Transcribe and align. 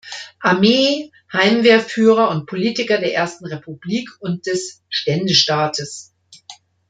Armee, 0.39 1.11
Heimwehrführer 1.31 2.29
und 2.31 2.47
Politiker 2.47 2.97
der 2.97 3.13
Ersten 3.13 3.45
Republik 3.45 4.09
und 4.19 4.47
des 4.47 4.81
"Ständestaates". 4.89 6.15